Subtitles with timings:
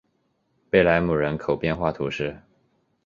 [0.71, 2.35] 贝莱姆人口变化图示